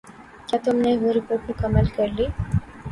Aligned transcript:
کیا 0.47 0.57
تم 0.65 0.75
نے 0.83 0.91
وہ 1.01 1.09
رپورٹ 1.17 1.41
مکمل 1.49 1.85
کر 1.95 2.07
لی؟ 2.17 2.27